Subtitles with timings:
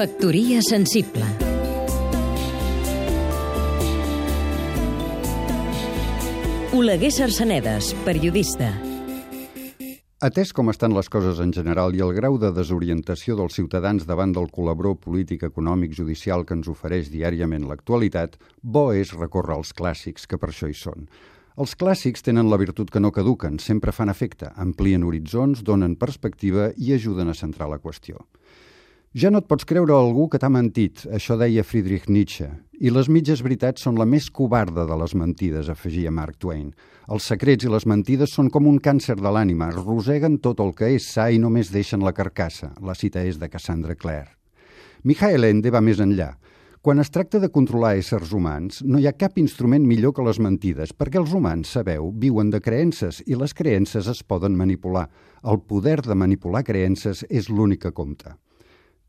[0.00, 1.26] Factoria sensible
[6.72, 8.70] Oleguer Sarsenedes, periodista
[10.24, 14.32] Atès com estan les coses en general i el grau de desorientació dels ciutadans davant
[14.32, 20.24] del col·laboró polític, econòmic, judicial que ens ofereix diàriament l'actualitat, bo és recórrer als clàssics,
[20.24, 21.10] que per això hi són.
[21.60, 26.72] Els clàssics tenen la virtut que no caduquen, sempre fan efecte, amplien horitzons, donen perspectiva
[26.80, 28.24] i ajuden a centrar la qüestió.
[29.10, 32.46] Ja no et pots creure algú que t'ha mentit, això deia Friedrich Nietzsche.
[32.78, 36.68] I les mitges veritats són la més covarda de les mentides, afegia Mark Twain.
[37.10, 40.92] Els secrets i les mentides són com un càncer de l'ànima, roseguen tot el que
[40.94, 42.68] és sa i només deixen la carcassa.
[42.86, 44.36] La cita és de Cassandra Clare.
[45.02, 46.28] Michael Ende va més enllà.
[46.80, 50.38] Quan es tracta de controlar éssers humans, no hi ha cap instrument millor que les
[50.38, 55.08] mentides, perquè els humans, sabeu, viuen de creences i les creences es poden manipular.
[55.42, 58.36] El poder de manipular creences és l'únic que compta.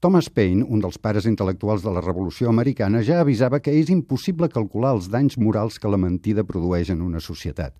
[0.02, 4.48] Thomas Paine, un dels pares intel·lectuals de la Revolució Americana, ja avisava que és impossible
[4.50, 7.76] calcular els danys morals que la mentida produeix en una societat.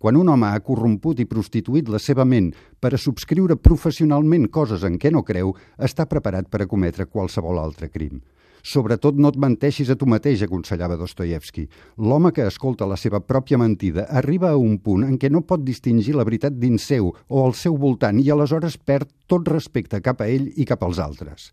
[0.00, 2.48] Quan un home ha corromput i prostituït la seva ment
[2.80, 7.60] per a subscriure professionalment coses en què no creu, està preparat per a cometre qualsevol
[7.60, 8.22] altre crim.
[8.62, 11.66] Sobretot no et menteixis a tu mateix, aconsellava Dostoyevsky.
[11.98, 15.64] L'home que escolta la seva pròpia mentida arriba a un punt en què no pot
[15.64, 20.20] distingir la veritat dins seu o al seu voltant i aleshores perd tot respecte cap
[20.22, 21.50] a ell i cap als altres.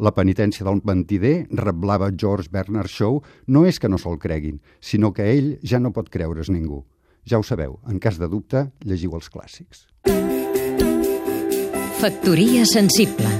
[0.00, 5.12] La penitència del mentider, reblava George Bernard Shaw, no és que no se'l creguin, sinó
[5.12, 6.80] que ell ja no pot creure's ningú.
[7.28, 9.84] Ja ho sabeu, en cas de dubte, llegiu els clàssics.
[12.00, 13.39] Factoria sensible